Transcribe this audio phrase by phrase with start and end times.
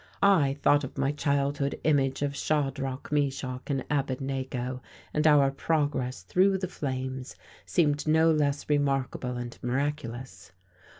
[0.23, 4.81] I thought of my childhood image of Shadrach, Meshach and Abednego,
[5.13, 7.35] and our progress through the flames
[7.67, 10.53] seemed no less remarkable and miraculous.